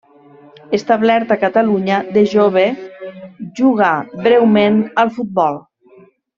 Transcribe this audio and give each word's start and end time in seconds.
Establert 0.77 1.33
a 1.35 1.37
Catalunya, 1.43 1.99
de 2.17 2.23
jove 2.33 2.65
jugà 3.61 3.93
breument 4.27 4.81
al 5.07 5.17
futbol. 5.21 5.65